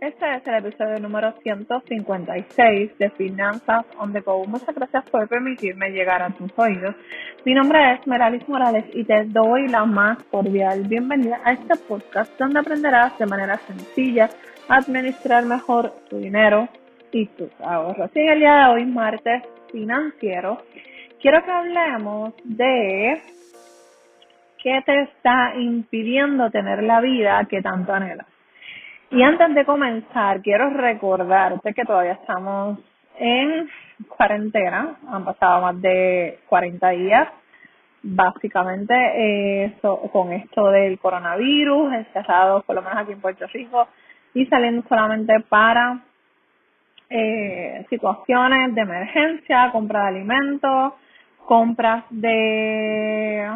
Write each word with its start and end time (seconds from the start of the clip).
Este 0.00 0.34
es 0.34 0.46
el 0.46 0.54
episodio 0.54 0.98
número 0.98 1.34
156 1.42 2.96
de 2.96 3.10
Finanzas 3.10 3.84
on 3.98 4.14
the 4.14 4.20
Go. 4.20 4.46
Muchas 4.46 4.74
gracias 4.74 5.04
por 5.10 5.28
permitirme 5.28 5.90
llegar 5.90 6.22
a 6.22 6.30
tus 6.30 6.50
oídos. 6.58 6.94
Mi 7.44 7.52
nombre 7.52 7.92
es 7.92 8.06
Meralis 8.06 8.48
Morales 8.48 8.86
y 8.94 9.04
te 9.04 9.24
doy 9.26 9.68
la 9.68 9.84
más 9.84 10.16
cordial 10.30 10.84
bienvenida 10.88 11.42
a 11.44 11.52
este 11.52 11.76
podcast 11.86 12.32
donde 12.38 12.60
aprenderás 12.60 13.18
de 13.18 13.26
manera 13.26 13.58
sencilla 13.58 14.30
a 14.70 14.76
administrar 14.76 15.44
mejor 15.44 15.92
tu 16.08 16.16
dinero 16.16 16.66
y 17.12 17.26
tus 17.26 17.50
ahorros. 17.60 18.10
Y 18.14 18.20
en 18.20 18.28
el 18.30 18.38
día 18.38 18.54
de 18.54 18.72
hoy, 18.72 18.86
martes 18.86 19.42
financiero, 19.70 20.62
quiero 21.20 21.44
que 21.44 21.50
hablemos 21.50 22.32
de 22.44 23.20
qué 24.62 24.80
te 24.86 25.02
está 25.02 25.56
impidiendo 25.56 26.50
tener 26.50 26.84
la 26.84 27.02
vida 27.02 27.44
que 27.50 27.60
tanto 27.60 27.92
anhelas. 27.92 28.29
Y 29.10 29.22
antes 29.22 29.54
de 29.56 29.64
comenzar, 29.64 30.40
quiero 30.40 30.70
recordarte 30.70 31.74
que 31.74 31.84
todavía 31.84 32.12
estamos 32.12 32.78
en 33.18 33.68
cuarentena, 34.08 34.98
han 35.08 35.24
pasado 35.24 35.62
más 35.62 35.80
de 35.82 36.38
40 36.48 36.90
días, 36.90 37.28
básicamente 38.02 39.74
con 40.12 40.32
esto 40.32 40.68
del 40.68 40.98
coronavirus, 41.00 41.92
encerrados 41.92 42.64
por 42.64 42.76
lo 42.76 42.82
menos 42.82 42.98
aquí 42.98 43.12
en 43.12 43.20
Puerto 43.20 43.46
Rico 43.48 43.88
y 44.32 44.46
saliendo 44.46 44.86
solamente 44.88 45.40
para 45.40 46.00
eh, 47.10 47.84
situaciones 47.90 48.74
de 48.76 48.80
emergencia, 48.80 49.70
compra 49.72 50.02
de 50.02 50.08
alimentos, 50.08 50.92
compras 51.44 52.04
de 52.10 53.50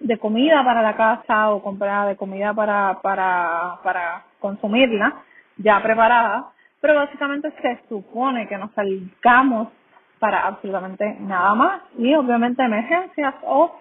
de 0.00 0.18
comida 0.18 0.64
para 0.64 0.82
la 0.82 0.96
casa 0.96 1.50
o 1.50 1.62
compra 1.62 2.06
de 2.06 2.16
comida 2.16 2.52
para 2.54 2.98
para 3.02 3.78
para 3.84 4.24
consumirla 4.40 5.22
ya 5.58 5.82
preparada, 5.82 6.50
pero 6.80 6.94
básicamente 6.94 7.52
se 7.60 7.80
supone 7.88 8.48
que 8.48 8.56
nos 8.56 8.72
salgamos 8.72 9.68
para 10.18 10.46
absolutamente 10.46 11.16
nada 11.20 11.54
más 11.54 11.82
y 11.98 12.14
obviamente 12.14 12.62
emergencias 12.62 13.34
o 13.42 13.78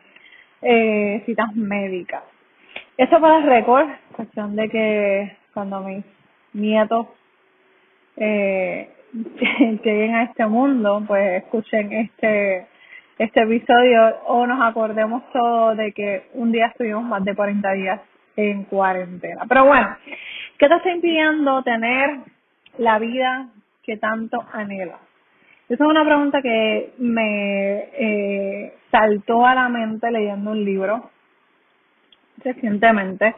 eh, 0.62 1.24
citas 1.26 1.56
médicas. 1.56 2.24
Esto 2.98 3.20
para 3.22 3.38
el 3.38 3.44
récord, 3.44 3.88
cuestión 4.16 4.56
de 4.58 4.70
que 4.70 5.38
cuando 5.54 5.82
mis 5.82 6.04
nietos 6.54 7.08
eh, 8.18 8.90
lleguen 9.14 10.16
a 10.16 10.24
este 10.24 10.46
mundo, 10.46 11.02
pues 11.08 11.44
escuchen 11.44 11.94
este 11.94 12.68
este 13.20 13.42
episodio 13.42 14.16
o 14.28 14.48
nos 14.48 14.62
acordemos 14.62 15.30
todos 15.34 15.76
de 15.76 15.92
que 15.92 16.30
un 16.36 16.54
día 16.54 16.68
estuvimos 16.68 17.04
más 17.04 17.24
de 17.26 17.36
40 17.36 17.72
días 17.74 18.00
en 18.38 18.64
cuarentena. 18.64 19.44
Pero 19.48 19.66
bueno, 19.66 19.98
¿qué 20.58 20.70
te 20.70 20.76
está 20.76 20.90
impidiendo 20.90 21.62
tener 21.64 22.20
la 22.78 22.98
vida 22.98 23.50
que 23.84 23.98
tanto 23.98 24.42
anhelas? 24.54 25.02
Esa 25.68 25.84
es 25.84 25.90
una 25.90 26.06
pregunta 26.06 26.42
que 26.42 26.94
me 26.98 27.90
eh, 27.92 28.74
saltó 28.90 29.46
a 29.46 29.54
la 29.54 29.68
mente 29.68 30.10
leyendo 30.10 30.52
un 30.52 30.64
libro 30.64 31.12
recientemente 32.38 33.36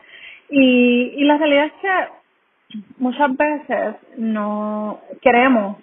y, 0.47 1.13
y 1.17 1.23
la 1.23 1.39
realidad 1.39 1.65
es 1.65 1.73
que 1.81 2.83
muchas 2.99 3.35
veces 3.35 3.95
no 4.17 5.01
queremos 5.23 5.77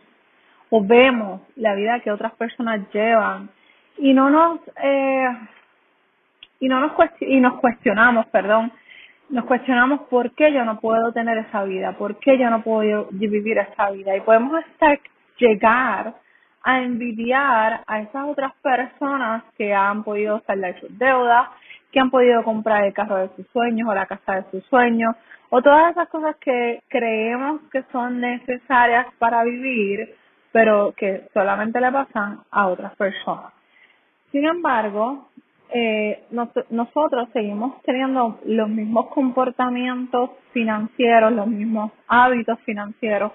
o 0.70 0.84
vemos 0.84 1.40
la 1.56 1.74
vida 1.74 1.98
que 1.98 2.12
otras 2.12 2.32
personas 2.34 2.80
llevan 2.92 3.50
y 3.98 4.12
no 4.14 4.30
nos 4.30 4.60
eh, 4.82 5.28
y 6.60 6.68
no 6.68 6.80
nos 6.80 6.92
y 7.20 7.40
nos 7.40 7.60
cuestionamos, 7.60 8.26
perdón, 8.26 8.72
nos 9.30 9.44
cuestionamos 9.44 10.02
por 10.08 10.34
qué 10.34 10.52
yo 10.52 10.64
no 10.64 10.80
puedo 10.80 11.12
tener 11.12 11.38
esa 11.38 11.64
vida, 11.64 11.92
por 11.92 12.18
qué 12.18 12.38
yo 12.38 12.50
no 12.50 12.62
puedo 12.62 13.08
vivir 13.10 13.58
esa 13.58 13.90
vida 13.90 14.16
y 14.16 14.20
podemos 14.20 14.54
hasta 14.54 14.98
llegar 15.38 16.14
a 16.62 16.82
envidiar 16.82 17.82
a 17.86 18.00
esas 18.00 18.26
otras 18.26 18.52
personas 18.62 19.44
que 19.56 19.74
han 19.74 20.02
podido 20.02 20.40
saldar 20.46 20.78
sus 20.80 20.98
deudas, 20.98 21.48
que 21.92 22.00
han 22.00 22.10
podido 22.10 22.42
comprar 22.42 22.84
el 22.84 22.92
carro 22.92 23.16
de 23.16 23.30
sus 23.36 23.46
sueños 23.48 23.88
o 23.88 23.94
la 23.94 24.06
casa 24.06 24.36
de 24.36 24.50
sus 24.50 24.64
sueños, 24.66 25.14
o 25.50 25.62
todas 25.62 25.92
esas 25.92 26.08
cosas 26.08 26.36
que 26.36 26.82
creemos 26.88 27.62
que 27.72 27.82
son 27.92 28.20
necesarias 28.20 29.06
para 29.18 29.44
vivir, 29.44 30.14
pero 30.52 30.92
que 30.96 31.28
solamente 31.32 31.80
le 31.80 31.90
pasan 31.92 32.40
a 32.50 32.66
otras 32.66 32.94
personas. 32.96 33.57
Sin 34.32 34.44
embargo, 34.44 35.28
eh, 35.70 36.24
nosotros 36.70 37.28
seguimos 37.32 37.82
teniendo 37.82 38.38
los 38.44 38.68
mismos 38.68 39.06
comportamientos 39.08 40.30
financieros, 40.52 41.32
los 41.32 41.46
mismos 41.46 41.92
hábitos 42.06 42.58
financieros 42.60 43.32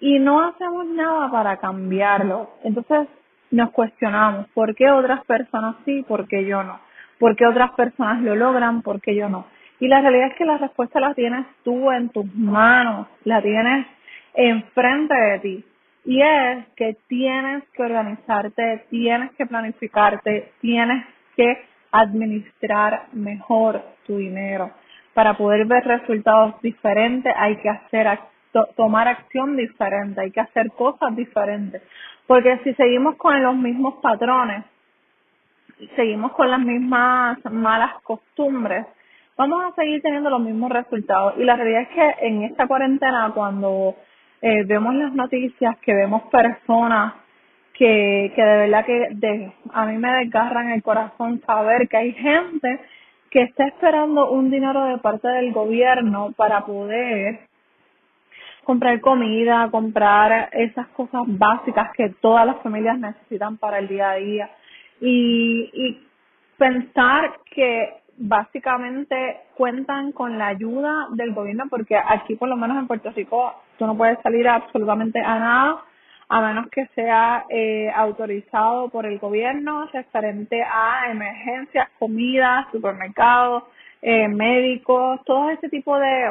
y 0.00 0.18
no 0.18 0.42
hacemos 0.42 0.86
nada 0.86 1.30
para 1.30 1.56
cambiarlo. 1.56 2.50
Entonces 2.62 3.08
nos 3.50 3.70
cuestionamos, 3.70 4.46
¿por 4.48 4.74
qué 4.74 4.90
otras 4.90 5.24
personas 5.24 5.76
sí, 5.84 6.04
por 6.06 6.28
qué 6.28 6.44
yo 6.44 6.62
no? 6.62 6.78
¿Por 7.18 7.34
qué 7.34 7.46
otras 7.46 7.72
personas 7.72 8.22
lo 8.22 8.36
logran, 8.36 8.82
por 8.82 9.00
qué 9.00 9.14
yo 9.16 9.28
no? 9.28 9.46
Y 9.80 9.88
la 9.88 10.00
realidad 10.00 10.28
es 10.28 10.34
que 10.34 10.44
la 10.44 10.58
respuesta 10.58 11.00
la 11.00 11.14
tienes 11.14 11.46
tú 11.64 11.90
en 11.90 12.10
tus 12.10 12.32
manos, 12.34 13.08
la 13.24 13.42
tienes 13.42 13.86
enfrente 14.34 15.14
de 15.14 15.38
ti. 15.40 15.64
Y 16.08 16.22
es 16.22 16.66
que 16.74 16.96
tienes 17.06 17.64
que 17.74 17.82
organizarte, 17.82 18.86
tienes 18.88 19.30
que 19.32 19.44
planificarte, 19.44 20.52
tienes 20.58 21.04
que 21.36 21.58
administrar 21.92 23.08
mejor 23.12 23.82
tu 24.06 24.16
dinero. 24.16 24.70
Para 25.12 25.34
poder 25.36 25.66
ver 25.66 25.84
resultados 25.84 26.62
diferentes 26.62 27.30
hay 27.36 27.56
que 27.56 27.68
hacer 27.68 28.06
tomar 28.74 29.06
acción 29.06 29.54
diferente, 29.54 30.22
hay 30.22 30.30
que 30.30 30.40
hacer 30.40 30.70
cosas 30.70 31.14
diferentes. 31.14 31.82
Porque 32.26 32.58
si 32.64 32.72
seguimos 32.72 33.16
con 33.16 33.42
los 33.42 33.54
mismos 33.56 33.96
patrones, 34.00 34.64
seguimos 35.94 36.32
con 36.32 36.50
las 36.50 36.60
mismas 36.60 37.36
malas 37.52 38.00
costumbres, 38.02 38.86
vamos 39.36 39.62
a 39.62 39.74
seguir 39.74 40.00
teniendo 40.00 40.30
los 40.30 40.40
mismos 40.40 40.72
resultados. 40.72 41.34
Y 41.36 41.44
la 41.44 41.56
realidad 41.56 41.82
es 41.82 41.88
que 41.88 42.26
en 42.26 42.44
esta 42.44 42.66
cuarentena, 42.66 43.30
cuando 43.34 43.94
eh, 44.40 44.64
vemos 44.64 44.94
las 44.94 45.12
noticias, 45.12 45.76
que 45.78 45.94
vemos 45.94 46.22
personas 46.30 47.14
que, 47.74 48.32
que 48.34 48.42
de 48.42 48.58
verdad 48.58 48.84
que 48.84 49.08
de, 49.12 49.52
a 49.72 49.86
mí 49.86 49.96
me 49.98 50.12
desgarran 50.12 50.70
el 50.70 50.82
corazón 50.82 51.40
saber 51.46 51.88
que 51.88 51.96
hay 51.96 52.12
gente 52.12 52.80
que 53.30 53.42
está 53.42 53.66
esperando 53.66 54.30
un 54.30 54.50
dinero 54.50 54.84
de 54.86 54.98
parte 54.98 55.28
del 55.28 55.52
gobierno 55.52 56.32
para 56.36 56.64
poder 56.64 57.40
comprar 58.64 59.00
comida, 59.00 59.68
comprar 59.70 60.50
esas 60.52 60.88
cosas 60.88 61.22
básicas 61.26 61.90
que 61.96 62.10
todas 62.20 62.46
las 62.46 62.60
familias 62.62 62.98
necesitan 62.98 63.56
para 63.56 63.78
el 63.78 63.88
día 63.88 64.10
a 64.10 64.14
día. 64.16 64.50
Y, 65.00 65.70
y 65.72 66.06
pensar 66.56 67.38
que 67.54 67.94
básicamente 68.18 69.38
cuentan 69.54 70.12
con 70.12 70.38
la 70.38 70.48
ayuda 70.48 71.06
del 71.12 71.32
gobierno 71.32 71.64
porque 71.70 71.96
aquí 71.96 72.34
por 72.34 72.48
lo 72.48 72.56
menos 72.56 72.76
en 72.76 72.88
Puerto 72.88 73.10
Rico 73.10 73.54
tú 73.78 73.86
no 73.86 73.96
puedes 73.96 74.20
salir 74.22 74.48
absolutamente 74.48 75.20
a 75.20 75.38
nada 75.38 75.84
a 76.28 76.40
menos 76.42 76.68
que 76.70 76.86
sea 76.94 77.46
eh, 77.48 77.90
autorizado 77.94 78.90
por 78.90 79.06
el 79.06 79.18
gobierno 79.18 79.86
referente 79.92 80.62
a 80.62 81.10
emergencias, 81.10 81.88
comidas, 81.98 82.66
supermercados, 82.70 83.64
eh, 84.02 84.28
médicos, 84.28 85.20
todo 85.24 85.50
ese 85.50 85.68
tipo 85.70 85.98
de, 85.98 86.30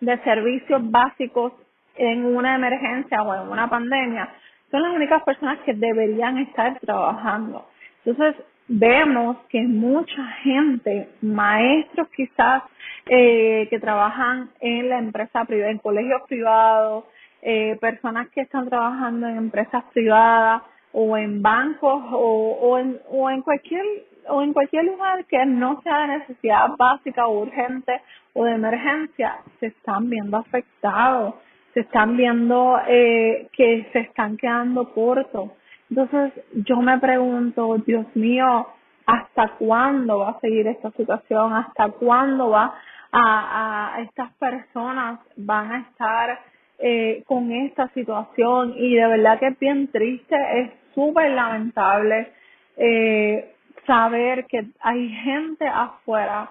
de 0.00 0.18
servicios 0.22 0.90
básicos 0.90 1.52
en 1.96 2.24
una 2.24 2.54
emergencia 2.54 3.22
o 3.22 3.34
en 3.34 3.48
una 3.50 3.68
pandemia 3.68 4.28
son 4.70 4.82
las 4.82 4.92
únicas 4.92 5.22
personas 5.22 5.58
que 5.64 5.74
deberían 5.74 6.38
estar 6.38 6.78
trabajando. 6.80 7.66
Entonces, 8.04 8.42
vemos 8.68 9.38
que 9.48 9.62
mucha 9.62 10.24
gente, 10.42 11.08
maestros 11.22 12.08
quizás 12.14 12.62
eh, 13.06 13.66
que 13.70 13.80
trabajan 13.80 14.50
en 14.60 14.88
la 14.88 14.98
empresa 14.98 15.44
privada, 15.44 15.70
en 15.70 15.78
colegios 15.78 16.22
privados, 16.28 17.04
eh, 17.42 17.76
personas 17.80 18.28
que 18.30 18.42
están 18.42 18.68
trabajando 18.68 19.28
en 19.28 19.36
empresas 19.36 19.84
privadas 19.92 20.62
o 20.92 21.16
en 21.16 21.40
bancos 21.40 22.02
o, 22.12 22.58
o, 22.60 22.78
en, 22.78 22.98
o 23.08 23.30
en 23.30 23.42
cualquier 23.42 23.84
o 24.28 24.42
en 24.42 24.52
cualquier 24.52 24.84
lugar 24.84 25.24
que 25.24 25.44
no 25.46 25.80
sea 25.82 26.00
de 26.00 26.18
necesidad 26.18 26.68
básica 26.76 27.26
o 27.26 27.40
urgente 27.40 28.02
o 28.34 28.44
de 28.44 28.52
emergencia, 28.52 29.36
se 29.58 29.66
están 29.66 30.10
viendo 30.10 30.36
afectados, 30.36 31.34
se 31.72 31.80
están 31.80 32.16
viendo 32.16 32.78
eh, 32.86 33.48
que 33.52 33.88
se 33.92 34.00
están 34.00 34.36
quedando 34.36 34.92
cortos. 34.92 35.50
Entonces 35.90 36.32
yo 36.66 36.76
me 36.76 36.98
pregunto, 36.98 37.78
Dios 37.86 38.06
mío, 38.14 38.68
¿hasta 39.06 39.48
cuándo 39.58 40.18
va 40.18 40.30
a 40.30 40.40
seguir 40.40 40.66
esta 40.66 40.90
situación? 40.92 41.54
¿Hasta 41.54 41.88
cuándo 41.92 42.50
va 42.50 42.74
a, 43.10 43.98
estas 44.02 44.32
personas 44.34 45.20
van 45.36 45.72
a 45.72 45.78
estar 45.80 46.40
eh, 46.78 47.22
con 47.26 47.50
esta 47.50 47.88
situación? 47.94 48.74
Y 48.76 48.94
de 48.94 49.06
verdad 49.06 49.38
que 49.38 49.48
es 49.48 49.58
bien 49.58 49.88
triste, 49.88 50.36
es 50.60 50.70
súper 50.94 51.30
lamentable 51.30 52.32
eh, 52.76 53.54
saber 53.86 54.44
que 54.46 54.66
hay 54.80 55.08
gente 55.08 55.66
afuera 55.66 56.50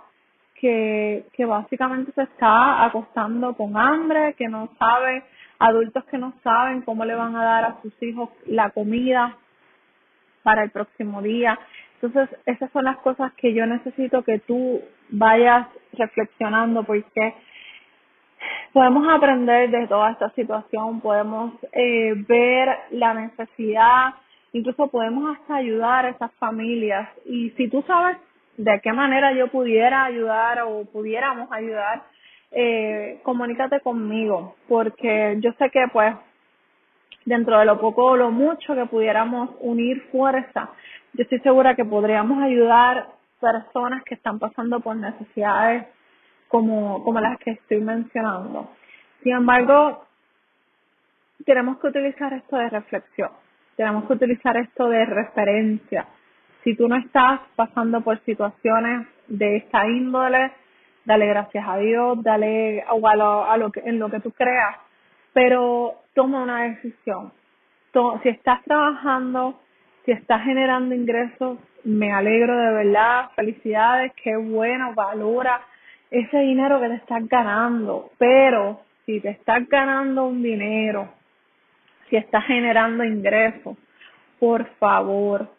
que, 0.56 1.25
que 1.33 1.45
básicamente 1.45 2.12
se 2.13 2.24
está 2.24 2.86
acostando 2.86 3.54
con 3.56 3.78
hambre, 3.78 4.33
que 4.33 4.48
no 4.48 4.69
sabe, 4.80 5.24
adultos 5.59 6.04
que 6.06 6.18
no 6.18 6.33
saben 6.44 6.81
cómo 6.81 7.06
le 7.06 7.15
van 7.15 7.36
a 7.36 7.44
dar 7.44 7.65
a 7.65 7.81
sus 7.81 7.94
hijos 8.01 8.30
la 8.45 8.69
comida 8.69 9.38
para 10.44 10.63
el 10.63 10.71
próximo 10.71 11.21
día. 11.21 11.59
Entonces, 12.01 12.38
esas 12.45 12.71
son 12.71 12.86
las 12.86 12.98
cosas 12.98 13.33
que 13.33 13.54
yo 13.54 13.65
necesito 13.65 14.24
que 14.24 14.39
tú 14.39 14.81
vayas 15.09 15.68
reflexionando 15.94 16.83
porque 16.83 17.33
podemos 18.71 19.07
aprender 19.09 19.71
de 19.71 19.88
toda 19.88 20.12
esta 20.12 20.30
situación, 20.31 21.01
podemos 21.01 21.54
eh, 21.71 22.13
ver 22.27 22.69
la 22.92 23.13
necesidad, 23.15 24.13
incluso 24.54 24.88
podemos 24.88 25.36
hasta 25.36 25.56
ayudar 25.56 26.06
a 26.06 26.09
esas 26.09 26.31
familias. 26.36 27.09
Y 27.25 27.50
si 27.51 27.68
tú 27.68 27.83
sabes 27.88 28.18
de 28.57 28.80
qué 28.81 28.94
manera 28.94 29.33
yo 29.33 29.48
pudiera 29.48 30.06
ayudar 30.06 30.62
o 30.62 30.86
pudiéramos 30.86 31.51
ayudar, 31.51 32.04
eh, 32.52 33.20
comunícate 33.24 33.80
conmigo, 33.82 34.56
porque 34.68 35.38
yo 35.40 35.52
sé 35.54 35.70
que 35.70 35.86
pues 35.92 36.16
dentro 37.26 37.60
de 37.60 37.66
lo 37.66 37.80
poco 37.80 38.06
o 38.06 38.18
lo 38.18 38.32
mucho 38.32 38.74
que 38.74 38.86
pudiéramos 38.86 39.50
unir 39.60 40.02
fuerza, 40.12 40.70
yo 41.14 41.24
estoy 41.24 41.40
segura 41.40 41.76
que 41.76 41.84
podríamos 41.84 42.42
ayudar 42.42 43.08
personas 43.40 44.04
que 44.04 44.16
están 44.16 44.40
pasando 44.40 44.80
por 44.80 44.96
necesidades 44.96 45.88
como, 46.48 47.04
como 47.04 47.20
las 47.20 47.38
que 47.40 47.52
estoy 47.52 47.82
mencionando. 47.82 48.72
Sin 49.24 49.34
embargo, 49.34 50.06
tenemos 51.46 51.80
que 51.80 51.88
utilizar 51.88 52.34
esto 52.34 52.56
de 52.58 52.70
reflexión, 52.70 53.32
tenemos 53.76 54.06
que 54.06 54.14
utilizar 54.14 54.56
esto 54.58 54.88
de 54.88 55.06
referencia. 55.06 56.08
Si 56.64 56.76
tú 56.76 56.88
no 56.88 56.96
estás 56.96 57.42
pasando 57.56 58.02
por 58.02 58.20
situaciones 58.24 59.08
de 59.28 59.58
esta 59.58 59.88
índole, 59.88 60.52
dale 61.07 61.25
gracias 61.25 61.65
a 61.65 61.77
Dios, 61.77 62.21
dale 62.21 62.81
a 62.81 63.15
lo, 63.15 63.45
a 63.45 63.57
lo 63.57 63.71
que, 63.71 63.80
en 63.80 63.98
lo 63.98 64.09
que 64.09 64.19
tú 64.19 64.31
creas, 64.31 64.75
pero 65.31 66.01
toma 66.13 66.44
una 66.44 66.63
decisión. 66.63 67.31
Si 68.21 68.30
estás 68.30 68.62
trabajando, 68.65 69.59
si 70.06 70.12
estás 70.12 70.44
generando 70.44 70.94
ingresos, 70.94 71.57
me 71.86 72.12
alegro 72.12 72.56
de 72.56 72.74
verdad, 72.74 73.30
felicidades, 73.36 74.12
qué 74.21 74.36
bueno, 74.36 74.94
valora 74.94 75.62
ese 76.12 76.39
dinero 76.39 76.80
que 76.81 76.89
te 76.89 76.95
estás 76.95 77.27
ganando, 77.27 78.12
pero 78.18 78.81
si 79.06 79.21
te 79.21 79.30
estás 79.30 79.68
ganando 79.69 80.25
un 80.25 80.44
dinero, 80.44 81.07
si 82.09 82.18
estás 82.18 82.45
generando 82.45 83.06
ingresos, 83.06 83.77
por 84.39 84.65
favor, 84.75 85.50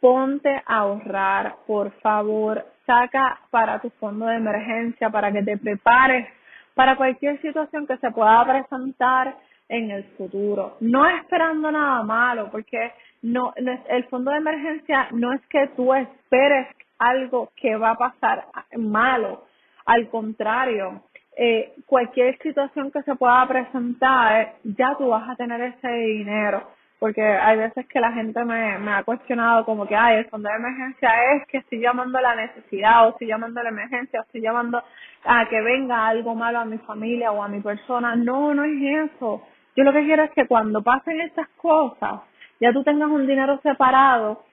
ponte 0.00 0.62
a 0.64 0.76
ahorrar, 0.78 1.56
por 1.66 1.90
favor, 2.00 2.64
saca 2.90 3.38
para 3.50 3.78
tu 3.78 3.88
fondo 4.00 4.26
de 4.26 4.36
emergencia, 4.36 5.10
para 5.10 5.30
que 5.30 5.42
te 5.42 5.56
prepares 5.56 6.26
para 6.74 6.96
cualquier 6.96 7.40
situación 7.40 7.86
que 7.86 7.96
se 7.98 8.10
pueda 8.10 8.44
presentar 8.44 9.36
en 9.68 9.90
el 9.92 10.02
futuro. 10.16 10.76
No 10.80 11.06
esperando 11.06 11.70
nada 11.70 12.02
malo, 12.02 12.50
porque 12.50 12.92
no, 13.22 13.52
el 13.56 14.04
fondo 14.04 14.32
de 14.32 14.38
emergencia 14.38 15.08
no 15.12 15.32
es 15.32 15.40
que 15.46 15.68
tú 15.76 15.94
esperes 15.94 16.66
algo 16.98 17.52
que 17.54 17.76
va 17.76 17.90
a 17.90 17.94
pasar 17.94 18.46
malo. 18.76 19.44
Al 19.84 20.08
contrario, 20.08 21.02
eh, 21.36 21.74
cualquier 21.86 22.38
situación 22.38 22.90
que 22.90 23.02
se 23.02 23.14
pueda 23.14 23.46
presentar, 23.46 24.54
ya 24.64 24.96
tú 24.98 25.08
vas 25.08 25.28
a 25.28 25.36
tener 25.36 25.60
ese 25.60 25.88
dinero. 25.88 26.68
Porque 27.00 27.22
hay 27.22 27.56
veces 27.56 27.86
que 27.88 27.98
la 27.98 28.12
gente 28.12 28.44
me, 28.44 28.78
me 28.78 28.92
ha 28.92 29.02
cuestionado 29.02 29.64
como 29.64 29.86
que, 29.86 29.96
ay, 29.96 30.18
el 30.18 30.26
fondo 30.26 30.48
de 30.48 30.54
emergencia 30.54 31.10
es 31.34 31.46
que 31.48 31.58
estoy 31.58 31.80
llamando 31.80 32.18
a 32.18 32.22
la 32.22 32.36
necesidad, 32.36 33.06
o 33.06 33.10
estoy 33.10 33.26
llamando 33.26 33.58
a 33.58 33.64
la 33.64 33.70
emergencia, 33.70 34.20
o 34.20 34.22
estoy 34.22 34.42
llamando 34.42 34.84
a 35.24 35.48
que 35.48 35.60
venga 35.62 36.06
algo 36.06 36.34
malo 36.34 36.60
a 36.60 36.64
mi 36.64 36.78
familia 36.78 37.32
o 37.32 37.42
a 37.42 37.48
mi 37.48 37.60
persona. 37.60 38.14
No, 38.14 38.54
no 38.54 38.64
es 38.64 39.10
eso. 39.10 39.42
Yo 39.74 39.82
lo 39.82 39.92
que 39.92 40.04
quiero 40.04 40.24
es 40.24 40.30
que 40.32 40.46
cuando 40.46 40.82
pasen 40.82 41.20
estas 41.22 41.48
cosas, 41.56 42.20
ya 42.60 42.72
tú 42.72 42.84
tengas 42.84 43.08
un 43.08 43.26
dinero 43.26 43.58
separado 43.62 44.44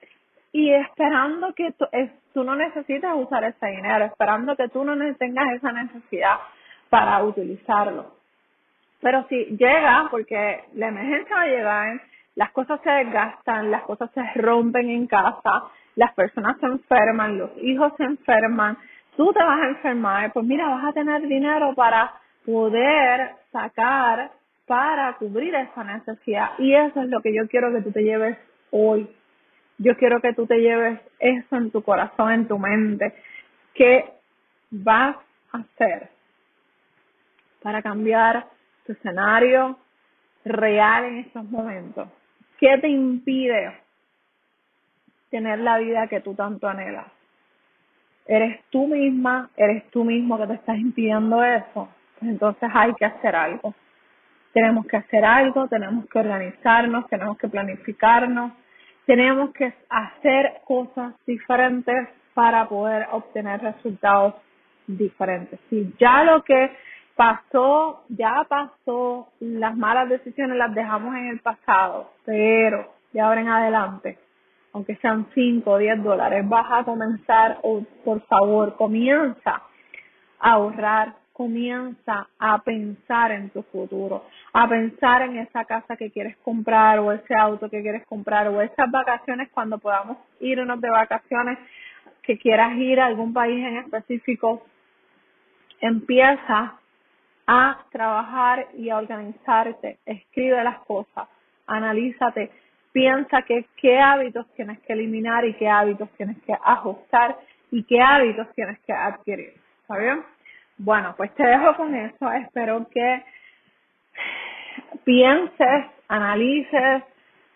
y 0.50 0.72
esperando 0.72 1.52
que 1.52 1.72
tú, 1.72 1.84
tú 2.32 2.44
no 2.44 2.56
necesites 2.56 3.10
usar 3.14 3.44
ese 3.44 3.66
dinero, 3.66 4.06
esperando 4.06 4.56
que 4.56 4.68
tú 4.68 4.84
no 4.84 4.96
tengas 5.16 5.52
esa 5.52 5.70
necesidad 5.72 6.38
para 6.88 7.22
utilizarlo. 7.22 8.14
Pero 9.00 9.26
si 9.28 9.44
llega, 9.56 10.08
porque 10.10 10.64
la 10.74 10.88
emergencia 10.88 11.36
va 11.36 11.42
a 11.42 11.46
llegar, 11.46 12.00
las 12.38 12.52
cosas 12.52 12.80
se 12.84 12.90
desgastan, 12.90 13.72
las 13.72 13.82
cosas 13.82 14.12
se 14.12 14.22
rompen 14.36 14.88
en 14.90 15.08
casa, 15.08 15.64
las 15.96 16.14
personas 16.14 16.56
se 16.60 16.66
enferman, 16.66 17.36
los 17.36 17.50
hijos 17.60 17.92
se 17.96 18.04
enferman, 18.04 18.78
tú 19.16 19.32
te 19.32 19.42
vas 19.42 19.60
a 19.60 19.68
enfermar, 19.70 20.32
pues 20.32 20.46
mira, 20.46 20.68
vas 20.68 20.84
a 20.84 20.92
tener 20.92 21.26
dinero 21.26 21.74
para 21.74 22.12
poder 22.46 23.32
sacar 23.50 24.30
para 24.68 25.14
cubrir 25.14 25.52
esa 25.56 25.82
necesidad. 25.82 26.50
Y 26.58 26.74
eso 26.74 27.02
es 27.02 27.08
lo 27.08 27.20
que 27.22 27.34
yo 27.34 27.48
quiero 27.48 27.72
que 27.72 27.82
tú 27.82 27.90
te 27.90 28.04
lleves 28.04 28.38
hoy. 28.70 29.10
Yo 29.78 29.96
quiero 29.96 30.20
que 30.20 30.32
tú 30.32 30.46
te 30.46 30.60
lleves 30.60 31.00
eso 31.18 31.56
en 31.56 31.72
tu 31.72 31.82
corazón, 31.82 32.30
en 32.30 32.46
tu 32.46 32.56
mente. 32.56 33.14
¿Qué 33.74 34.12
vas 34.70 35.16
a 35.50 35.58
hacer 35.58 36.10
para 37.64 37.82
cambiar 37.82 38.46
tu 38.86 38.92
escenario 38.92 39.76
real 40.44 41.04
en 41.06 41.18
estos 41.18 41.44
momentos? 41.44 42.08
¿Qué 42.58 42.78
te 42.78 42.88
impide 42.88 43.72
tener 45.30 45.58
la 45.60 45.78
vida 45.78 46.06
que 46.08 46.20
tú 46.20 46.34
tanto 46.34 46.68
anhelas? 46.68 47.06
¿Eres 48.26 48.60
tú 48.70 48.86
misma, 48.88 49.50
eres 49.56 49.88
tú 49.90 50.04
mismo 50.04 50.38
que 50.38 50.46
te 50.46 50.54
estás 50.54 50.78
impidiendo 50.78 51.42
eso? 51.42 51.88
Pues 52.18 52.30
entonces 52.30 52.68
hay 52.72 52.92
que 52.94 53.04
hacer 53.04 53.34
algo 53.34 53.74
tenemos 54.52 54.86
que 54.86 54.96
hacer 54.96 55.24
algo, 55.24 55.68
tenemos 55.68 56.06
que 56.08 56.18
organizarnos, 56.18 57.08
tenemos 57.08 57.38
que 57.38 57.48
planificarnos, 57.48 58.52
tenemos 59.06 59.52
que 59.52 59.72
hacer 59.88 60.60
cosas 60.64 61.14
diferentes 61.26 62.08
para 62.34 62.68
poder 62.68 63.06
obtener 63.12 63.60
resultados 63.60 64.34
diferentes. 64.86 65.60
Si 65.70 65.94
ya 65.98 66.24
lo 66.24 66.42
que 66.42 66.72
pasó, 67.18 68.04
ya 68.10 68.46
pasó, 68.48 69.26
las 69.40 69.76
malas 69.76 70.08
decisiones 70.08 70.56
las 70.56 70.72
dejamos 70.72 71.16
en 71.16 71.26
el 71.26 71.40
pasado, 71.40 72.12
pero 72.24 72.92
de 73.12 73.20
ahora 73.20 73.40
en 73.40 73.48
adelante, 73.48 74.18
aunque 74.72 74.94
sean 74.98 75.26
5 75.34 75.68
o 75.68 75.78
10 75.78 76.04
dólares, 76.04 76.48
vas 76.48 76.66
a 76.70 76.84
comenzar, 76.84 77.58
o 77.62 77.82
por 78.04 78.20
favor, 78.26 78.76
comienza 78.76 79.62
a 80.38 80.52
ahorrar 80.52 81.16
comienza 81.32 82.28
a 82.38 82.58
pensar 82.62 83.30
en 83.30 83.50
tu 83.50 83.62
futuro, 83.62 84.24
a 84.52 84.68
pensar 84.68 85.22
en 85.22 85.38
esa 85.38 85.64
casa 85.64 85.96
que 85.96 86.10
quieres 86.10 86.36
comprar 86.38 86.98
o 86.98 87.12
ese 87.12 87.32
auto 87.32 87.70
que 87.70 87.80
quieres 87.80 88.04
comprar 88.06 88.48
o 88.48 88.60
esas 88.60 88.90
vacaciones 88.90 89.48
cuando 89.52 89.78
podamos 89.78 90.18
irnos 90.40 90.80
de 90.80 90.90
vacaciones, 90.90 91.58
que 92.22 92.38
quieras 92.38 92.76
ir 92.76 92.98
a 92.98 93.06
algún 93.06 93.32
país 93.32 93.64
en 93.64 93.76
específico, 93.76 94.64
empieza 95.80 96.74
a 97.50 97.78
trabajar 97.90 98.66
y 98.76 98.90
a 98.90 98.98
organizarte, 98.98 99.98
escribe 100.04 100.62
las 100.62 100.80
cosas, 100.80 101.26
analízate, 101.66 102.50
piensa 102.92 103.40
que, 103.40 103.64
qué 103.78 103.98
hábitos 103.98 104.46
tienes 104.54 104.78
que 104.80 104.92
eliminar 104.92 105.46
y 105.46 105.54
qué 105.54 105.66
hábitos 105.66 106.10
tienes 106.18 106.36
que 106.42 106.52
ajustar 106.52 107.38
y 107.70 107.84
qué 107.84 108.02
hábitos 108.02 108.48
tienes 108.54 108.78
que 108.80 108.92
adquirir. 108.92 109.54
¿Está 109.80 109.96
bien? 109.96 110.22
Bueno, 110.76 111.14
pues 111.16 111.34
te 111.36 111.46
dejo 111.46 111.74
con 111.74 111.94
eso. 111.94 112.30
Espero 112.32 112.86
que 112.90 113.24
pienses, 115.04 115.86
analices 116.06 117.02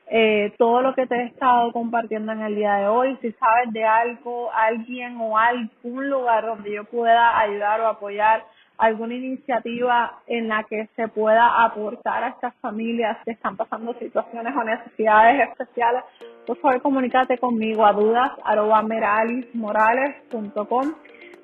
eh, 0.07 0.55
todo 0.57 0.81
lo 0.81 0.95
que 0.95 1.07
te 1.07 1.17
he 1.17 1.25
estado 1.27 1.71
compartiendo 1.73 2.33
en 2.33 2.41
el 2.41 2.55
día 2.55 2.77
de 2.77 2.89
hoy. 2.89 3.19
Si 3.21 3.31
sabes 3.33 3.73
de 3.75 3.85
algo, 3.85 4.51
alguien 4.55 5.19
o 5.21 5.37
algún 5.37 6.09
lugar 6.09 6.47
donde 6.47 6.73
yo 6.73 6.85
pueda 6.85 7.39
ayudar 7.39 7.83
o 7.83 7.89
apoyar 7.89 8.43
alguna 8.83 9.15
iniciativa 9.15 10.23
en 10.27 10.49
la 10.49 10.65
que 10.65 10.89
se 10.97 11.07
pueda 11.07 11.65
aportar 11.65 12.25
a 12.25 12.29
estas 12.31 12.53
familias 12.57 13.17
que 13.25 13.31
están 13.31 13.57
pasando 13.57 13.95
situaciones 13.95 14.53
o 14.57 14.65
necesidades 14.65 15.49
especiales, 15.49 16.03
por 16.45 16.57
favor 16.59 16.83
comunícate 16.83 17.39
conmigo 17.39 17.87
a 17.87 17.93
dudas 17.93 18.33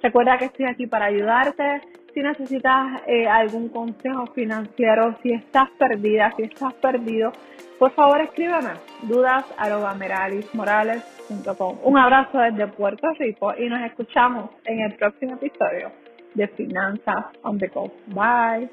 Recuerda 0.02 0.38
que 0.38 0.45
estoy 0.47 0.66
aquí 0.66 0.87
para 0.87 1.07
ayudarte. 1.07 1.83
Si 2.12 2.21
necesitas 2.21 3.02
eh, 3.07 3.28
algún 3.28 3.68
consejo 3.68 4.26
financiero, 4.35 5.16
si 5.23 5.33
estás 5.33 5.71
perdida, 5.78 6.33
si 6.37 6.42
estás 6.42 6.75
perdido, 6.75 7.30
por 7.78 7.92
favor 7.92 8.21
escríbeme 8.21 8.71
dudas 9.02 9.45
Un 11.85 11.99
abrazo 11.99 12.38
desde 12.38 12.66
Puerto 12.66 13.09
Rico 13.16 13.54
y 13.57 13.68
nos 13.68 13.83
escuchamos 13.83 14.50
en 14.64 14.80
el 14.80 14.95
próximo 14.97 15.35
episodio 15.35 16.08
de 16.38 16.49
Finanzas 16.57 17.26
on 17.45 17.59
the 17.59 17.68
Go. 17.68 17.90
Bye. 18.14 18.71